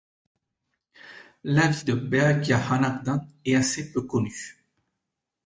[1.43, 4.57] La vie de Berekhya Hanakdan est assez peu connue.